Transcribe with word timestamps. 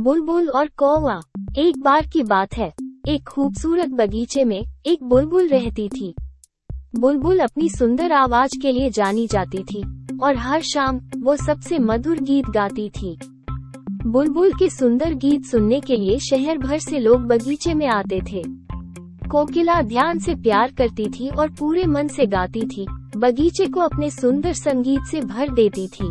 बुलबुल 0.00 0.48
और 0.48 0.68
कौवा। 0.76 1.20
एक 1.58 1.78
बार 1.78 2.06
की 2.06 2.22
बात 2.22 2.54
है। 2.56 2.72
एक 3.08 3.28
खूबसूरत 3.28 3.88
बगीचे 3.88 4.44
में 4.44 4.64
एक 4.86 5.04
बुलबुल 5.04 5.48
रहती 5.48 5.88
थी। 5.88 6.14
बुलबुल 6.96 7.38
अपनी 7.38 7.68
सुंदर 7.68 8.12
आवाज़ 8.12 8.62
के 8.62 8.72
लिए 8.72 8.90
जानी 8.90 9.26
जाती 9.26 9.58
थी, 9.58 10.06
और 10.22 10.36
हर 10.36 10.60
शाम 10.60 11.00
वो 11.16 11.36
सबसे 11.36 11.78
मधुर 11.78 12.18
गीत 12.18 12.46
गाती 12.50 12.88
थी। 12.88 13.18
बुलबुल 14.06 14.52
के 14.52 14.70
सुंदर 14.70 15.14
गीत 15.14 15.44
सुनने 15.44 15.80
के 15.80 15.96
लिए 15.96 16.18
शहर 16.18 16.58
भर 16.58 16.78
से 16.78 16.98
लोग 16.98 17.20
बगीचे 17.20 17.74
में 17.74 17.86
आते 17.86 18.20
थे। 18.32 18.42
कोकिला 19.28 19.82
ध्यान 19.82 20.18
से 20.18 20.34
प्यार 20.34 20.72
करती 20.72 21.06
थी 21.08 21.28
और 21.28 21.50
पूरे 21.50 21.84
मन 21.84 22.08
से 22.08 22.26
गाती 22.26 22.62
थी। 22.62 22.86
बगीचे 23.16 23.66
को 23.66 23.80
अपने 23.80 24.10
सुंदर 24.10 24.52
संगीत 24.52 25.00
से 25.10 25.20
भर 25.20 25.48
देती 25.48 25.88
थी। 25.88 26.06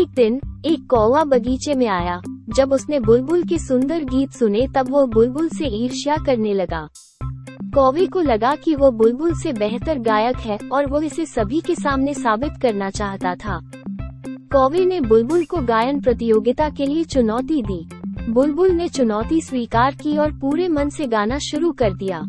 एक 0.00 0.12
दिन, 0.16 0.40
एक 0.66 0.86
कौवा 0.90 1.24
बगीचे 1.24 1.74
में 1.74 1.88
आया। 1.88 2.20
जब 2.56 2.72
उसने 2.72 3.00
बुलबुल 3.00 3.42
के 3.42 3.58
सुंदर 3.58 4.04
गीत 4.04 4.30
सुने 4.30 4.66
तब 4.74 4.90
वो 4.90 5.06
बुलबुल 5.06 5.48
से 5.48 5.66
ईर्ष्या 5.66 6.16
करने 6.26 6.54
लगा। 6.54 6.88
कौवे 7.74 8.06
को 8.06 8.20
लगा 8.20 8.54
कि 8.54 8.74
वो 8.74 8.90
बुलबुल 8.90 9.34
से 9.34 9.52
बेहतर 9.52 9.98
गायक 9.98 10.36
है 10.36 10.58
और 10.72 10.86
वो 10.86 11.00
इसे 11.00 11.26
सभी 11.26 11.60
के 11.60 11.74
सामने 11.74 12.14
साबित 12.14 12.52
करना 12.62 12.90
चाहता 12.90 13.34
था। 13.34 13.60
कौवे 14.52 14.84
ने 14.84 15.00
बुलबुल 15.00 15.44
को 15.44 15.56
गायन 15.56 16.00
प्रतियोगिता 16.00 16.68
के 16.68 16.86
लिए 16.86 17.04
चुनौती 17.04 17.62
दी। 17.62 17.88
बुलबुल 18.32 18.70
ने 18.70 18.88
चुनौती 18.88 19.40
स्वीकार 19.40 19.94
की 19.94 20.16
और 20.16 20.32
पूरे 20.32 20.68
मन 20.68 20.88
से 20.88 21.06
गाना 21.06 21.38
शुरू 21.38 21.72
कर 21.72 21.94
दिया। 21.94 22.22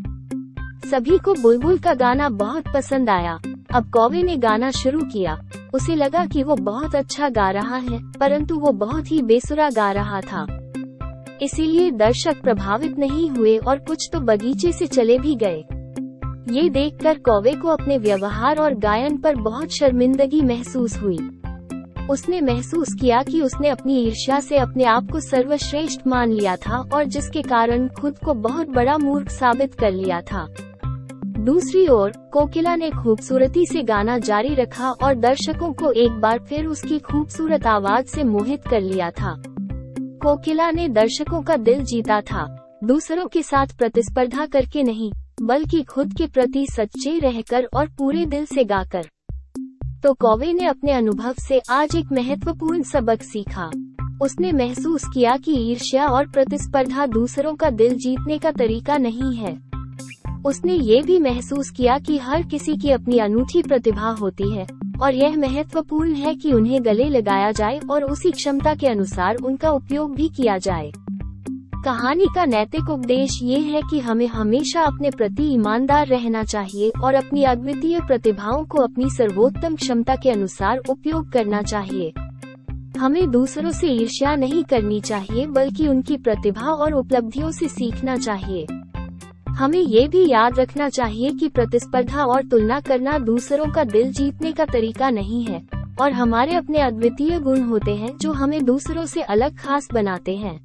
सभी 0.92 1.18
को 1.18 1.34
बुलबुल 1.34 1.78
का 1.78 1.94
गाना 1.94 2.30
बहुत 2.30 2.64
पसंद 2.74 3.10
आया। 3.10 3.40
अब 3.74 3.90
कौवे 3.90 4.24
ने 4.24 4.36
गाना 4.38 4.72
शुरू 4.72 5.00
किया। 5.00 5.40
उसे 5.74 5.96
लगा 5.96 6.26
कि 6.26 6.44
वो 6.44 6.56
बहुत 6.56 6.96
अच्छा 6.96 7.30
गा 7.30 7.50
रहा 7.50 7.76
है, 7.76 8.00
परंतु 8.20 8.56
वो 8.56 8.72
बहुत 8.72 9.12
ही 9.12 9.22
बेसुरा 9.22 9.70
गा 9.70 9.92
रहा 9.92 10.22
था। 10.22 10.46
इसीलिए 11.42 11.92
दर्शक 11.92 12.42
प्रभावित 12.42 12.98
नहीं 13.00 13.30
हुए 13.30 13.58
और 13.58 13.80
कुछ 13.80 14.10
तो 14.14 14.20
बगीचे 14.20 14.72
से 14.72 14.88
चले 14.88 15.20
भी 15.20 15.36
गए। 15.36 15.64
ये 16.56 16.70
देखकर 16.70 17.18
कौवे 17.20 17.54
को 17.54 17.68
अपने 17.68 17.98
व्यवहार 17.98 18.58
और 18.58 18.74
गायन 18.74 19.18
पर 19.18 19.36
बहुत 19.36 19.70
शर्मिंदगी 19.70 20.42
महसूस 20.42 20.98
हुई। 20.98 21.18
उसने 22.10 22.42
महसूस 22.42 22.94
किया 22.94 23.22
कि 23.24 23.42
उसने 23.42 23.70
अपनी 23.70 23.98
ईर्ष्या 24.04 24.40
से 24.40 24.58
अपने 24.58 24.84
आप 24.84 25.12
को 25.12 25.20
सर्वश्रेष्ठ 25.20 26.08
मान 26.08 26.32
लिया 26.32 26.56
था 26.56 26.78
और 26.94 27.04
जिसके 27.04 27.42
कारण 27.42 27.88
खुद 27.88 28.18
को 28.26 28.34
बहुत 28.34 28.70
बड़ा 28.70 28.98
मूर्ख 28.98 29.30
साबित 29.30 29.74
कर 29.74 29.92
लिया 29.92 30.22
था। 30.22 30.48
दूसरी 31.40 31.88
ओर 31.88 32.12
कोकिला 32.38 32.76
ने 32.76 32.90
खूबसूरती 32.90 33.66
से 33.66 33.84
गाना 33.84 34.18
जारी 34.18 34.56
रखा 34.56 34.92
और 34.92 35.16
दर्शकों 35.16 35.74
को 35.74 35.92
एक 35.92 36.12
बार 36.12 36.40
फिर 36.40 36.66
उसकी 36.66 37.00
खूबसूरत 37.00 37.68
आवाज़ 37.68 38.06
से 38.06 38.24
मोहित 38.24 38.62
कर 38.70 38.82
लिया 38.82 39.12
था। 39.12 39.44
कोकिला 40.00 40.72
ने 40.72 40.90
दर्शकों 40.90 41.42
का 41.42 41.56
दिल 41.56 41.84
जीता 41.84 42.22
था। 42.22 42.72
दूसरों 42.84 43.28
के 43.28 43.44
साथ 43.44 43.68
प्रतिस्पर्धा 43.78 44.46
करके 44.46 44.84
नहीं, 44.84 45.12
बल्कि 45.42 45.84
खुद 45.84 46.14
के 46.14 46.28
प्रति 46.28 46.68
सच्चे 46.68 47.20
रहकर 47.20 47.68
और 47.74 47.88
पूरे 47.88 48.26
दिल 48.26 48.46
से 48.46 48.64
गाकर। 48.64 49.08
तो 50.04 50.14
कौवे 50.14 50.54
ने 50.54 50.68
अपने 50.68 50.92
अनुभव 50.92 51.34
से 51.40 51.62
आज 51.70 51.96
एक 51.96 52.06
महत्वपूर्ण 52.12 52.84
सबक 52.84 53.22
सीखा। 53.22 53.72
उसने 54.22 54.52
महसूस 54.52 55.04
किया 55.14 55.38
कि 55.38 55.72
ईर्ष्या 55.72 56.08
और 56.08 56.28
प्रतिस्पर्धा 56.28 57.06
दूसरों 57.06 57.56
का 57.56 57.70
दिल 57.70 57.96
जीतने 57.96 58.38
का 58.38 58.52
तरीका 58.52 58.98
नहीं 58.98 59.36
है। 59.36 59.67
उसने 60.48 60.74
ये 60.74 61.02
भी 61.02 61.20
महसूस 61.20 61.70
किया 61.70 61.98
कि 62.00 62.18
हर 62.18 62.44
किसी 62.44 62.76
की 62.78 62.92
अपनी 62.92 63.18
अनूठी 63.20 63.62
प्रतिभा 63.64 64.10
होती 64.12 64.52
है, 64.52 64.66
और 65.02 65.16
यह 65.16 65.38
महत्वपूर्ण 65.38 66.14
है 66.14 66.36
कि 66.36 66.52
उन्हें 66.54 66.86
गले 66.86 67.10
लगाया 67.10 67.52
जाए 67.52 67.80
और 67.92 68.04
उसी 68.04 68.32
क्षमता 68.32 68.74
के 68.76 68.88
अनुसार 68.88 69.36
उनका 69.36 69.72
उपयोग 69.72 70.16
भी 70.16 70.30
किया 70.30 70.58
जाए। 70.58 70.92
कहानी 71.86 72.26
का 72.36 72.46
नैतिक 72.46 72.90
उपदेश 72.90 73.40
ये 73.44 73.60
है 73.60 73.82
कि 73.82 74.00
हमें 74.00 74.28
हमेशा 74.28 74.82
अपने 74.82 75.10
प्रति 75.10 75.44
ईमानदार 75.54 76.08
रहना 76.08 76.44
चाहिए 76.44 76.92
और 77.04 77.14
अपनी 77.14 77.44
अद्वितीय 77.44 78.00
प्रतिभाओं 78.00 78.66
को 78.66 78.78
अपनी 78.78 79.10
सर्वोत्तम 79.10 79.76
क्षमता 79.76 80.16
के 80.16 80.30
अनुसार 80.30 80.82
उपयोग 80.90 81.32
करना 81.32 81.62
चाहिए। 81.62 82.14
हमें 83.00 83.30
दूसरों 83.32 83.72
से 83.72 83.88
ईर्ष्या 83.88 84.36
नहीं 84.36 84.64
करनी 84.64 85.00
चाहिए, 85.02 85.46
बल्कि 85.46 85.88
उनकी 85.88 86.18
प्रतिभा 86.18 86.72
और 86.72 86.94
उपलब्धियों 86.94 87.52
से 87.52 87.68
सीखना 87.68 88.16
चाहिए। 88.16 88.66
हमें 89.58 89.80
ये 89.80 90.08
भी 90.08 90.26
याद 90.28 90.60
रखना 90.60 90.88
चाहिए 90.90 91.30
कि 91.32 91.48
प्रतिस्पर्धा 91.50 92.24
और 92.26 92.44
तुलना 92.44 92.80
करना 92.80 93.18
दूसरों 93.20 93.66
का 93.66 93.84
दिल 93.84 94.12
जीतने 94.12 94.52
का 94.52 94.66
तरीका 94.66 95.10
नहीं 95.10 95.44
है, 95.46 95.62
और 96.02 96.12
हमारे 96.12 96.56
अपने 96.56 96.80
अद्वितीय 96.80 97.40
गुण 97.40 97.62
होते 97.62 97.96
हैं 97.96 98.16
जो 98.18 98.32
हमें 98.34 98.64
दूसरों 98.66 99.06
से 99.06 99.22
अलग 99.22 99.58
खास 99.58 99.88
बनाते 99.94 100.36
हैं। 100.36 100.60